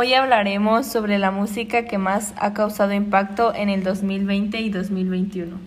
[0.00, 5.58] Hoy hablaremos sobre la música que más ha causado impacto en el 2020 y 2021.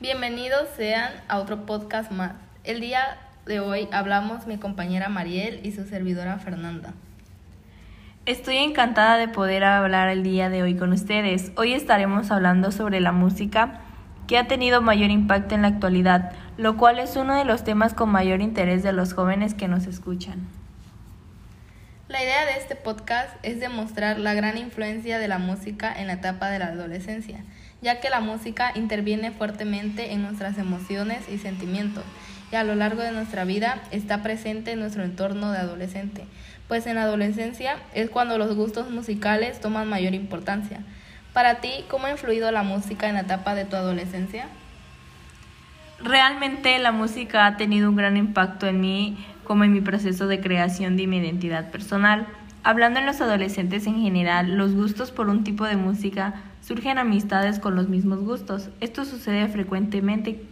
[0.00, 2.32] Bienvenidos sean a otro podcast más.
[2.64, 6.94] El día de hoy hablamos mi compañera Mariel y su servidora Fernanda.
[8.24, 11.52] Estoy encantada de poder hablar el día de hoy con ustedes.
[11.58, 13.82] Hoy estaremos hablando sobre la música
[14.26, 17.92] que ha tenido mayor impacto en la actualidad, lo cual es uno de los temas
[17.92, 20.63] con mayor interés de los jóvenes que nos escuchan.
[22.14, 26.12] La idea de este podcast es demostrar la gran influencia de la música en la
[26.12, 27.40] etapa de la adolescencia,
[27.82, 32.04] ya que la música interviene fuertemente en nuestras emociones y sentimientos,
[32.52, 36.24] y a lo largo de nuestra vida está presente en nuestro entorno de adolescente,
[36.68, 40.82] pues en la adolescencia es cuando los gustos musicales toman mayor importancia.
[41.32, 44.46] Para ti, ¿cómo ha influido la música en la etapa de tu adolescencia?
[45.98, 50.40] Realmente la música ha tenido un gran impacto en mí como en mi proceso de
[50.40, 52.26] creación de mi identidad personal.
[52.62, 57.58] Hablando en los adolescentes en general, los gustos por un tipo de música surgen amistades
[57.58, 58.70] con los mismos gustos.
[58.80, 60.42] Esto sucede frecuentemente.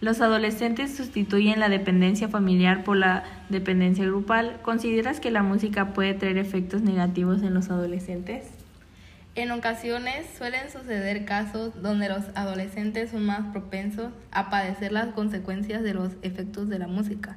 [0.00, 4.58] Los adolescentes sustituyen la dependencia familiar por la dependencia grupal.
[4.62, 8.46] ¿Consideras que la música puede traer efectos negativos en los adolescentes?
[9.34, 15.82] En ocasiones suelen suceder casos donde los adolescentes son más propensos a padecer las consecuencias
[15.82, 17.36] de los efectos de la música,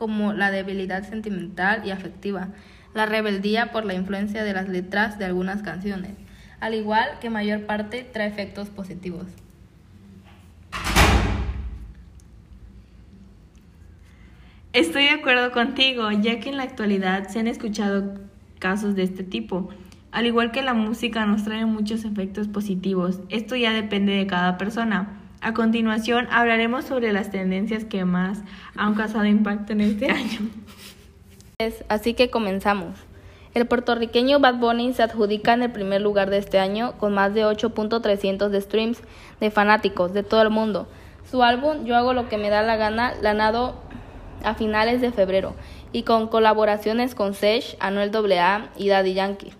[0.00, 2.48] como la debilidad sentimental y afectiva,
[2.94, 6.12] la rebeldía por la influencia de las letras de algunas canciones,
[6.58, 9.26] al igual que mayor parte trae efectos positivos.
[14.72, 18.14] Estoy de acuerdo contigo, ya que en la actualidad se han escuchado
[18.58, 19.68] casos de este tipo.
[20.12, 24.56] Al igual que la música nos trae muchos efectos positivos, esto ya depende de cada
[24.56, 25.19] persona.
[25.42, 28.42] A continuación hablaremos sobre las tendencias que más
[28.76, 30.50] han causado impacto en este año.
[31.88, 32.98] Así que comenzamos.
[33.54, 37.32] El puertorriqueño Bad Bunny se adjudica en el primer lugar de este año con más
[37.32, 39.02] de 8.300 de streams
[39.40, 40.88] de fanáticos de todo el mundo.
[41.30, 43.74] Su álbum Yo hago lo que me da la gana lanado
[44.44, 45.54] a finales de febrero
[45.90, 49.52] y con colaboraciones con Sesh, Anuel AA y Daddy Yankee.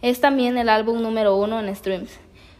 [0.00, 2.18] Es también el álbum número uno en streams.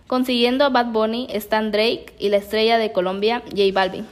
[0.08, 4.06] Consiguiendo a Bad Bunny están Drake y la estrella de Colombia, J Balvin.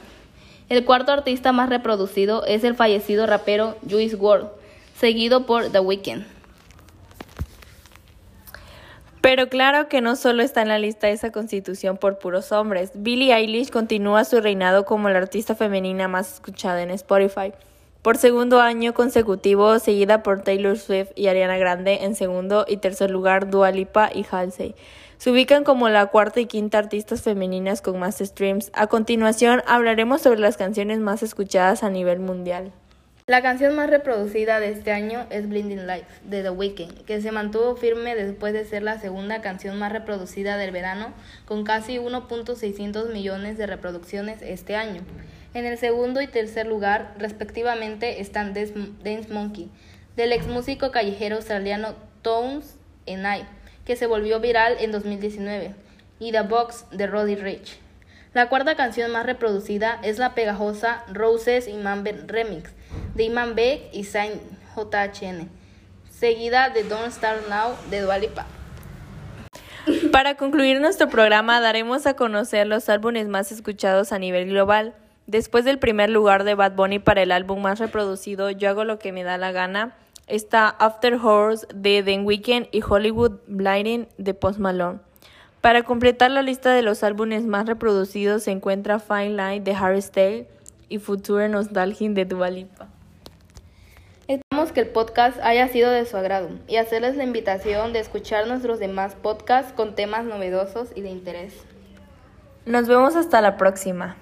[0.69, 4.47] El cuarto artista más reproducido es el fallecido rapero Juice WRLD,
[4.95, 6.27] seguido por The Weeknd.
[9.21, 12.91] Pero claro que no solo está en la lista esa constitución por puros hombres.
[12.93, 17.53] Billie Eilish continúa su reinado como la artista femenina más escuchada en Spotify
[18.01, 23.11] por segundo año consecutivo, seguida por Taylor Swift y Ariana Grande en segundo y tercer
[23.11, 24.75] lugar Dua Lipa y Halsey.
[25.17, 28.69] Se ubican como la cuarta y quinta artistas femeninas con más streams.
[28.73, 32.71] A continuación hablaremos sobre las canciones más escuchadas a nivel mundial.
[33.29, 37.33] La canción más reproducida de este año es Blinding Lights de The Weeknd, que se
[37.33, 41.11] mantuvo firme después de ser la segunda canción más reproducida del verano,
[41.43, 45.01] con casi 1.600 millones de reproducciones este año.
[45.57, 49.71] En el segundo y tercer lugar, respectivamente, están Dance Monkey,
[50.15, 53.43] del ex músico callejero australiano Tones and I,
[53.83, 55.73] que se volvió viral en 2019,
[56.19, 57.79] y The Box de Roddy Rich.
[58.35, 62.69] La cuarta canción más reproducida es la pegajosa Roses Mamber Remix
[63.15, 64.39] de Iman Beck y Saint
[64.75, 65.49] JHN,
[66.11, 68.45] seguida de Don't Start Now de Dualipa.
[70.11, 74.93] Para concluir nuestro programa daremos a conocer los álbumes más escuchados a nivel global.
[75.27, 78.97] Después del primer lugar de Bad Bunny para el álbum más reproducido, Yo hago lo
[78.97, 79.93] que me da la gana,
[80.25, 84.99] está After Horrors de The Weeknd y Hollywood Blinding de Post Malone.
[85.59, 90.01] Para completar la lista de los álbumes más reproducidos se encuentra Fine Line de Harry
[90.01, 90.47] Styles
[90.87, 92.87] y Future Nostalgia de Dua Lipa.
[94.29, 98.47] Esperamos que el podcast haya sido de su agrado y hacerles la invitación de escuchar
[98.47, 101.53] nuestros demás podcasts con temas novedosos y de interés.
[102.65, 104.15] Nos vemos hasta la próxima.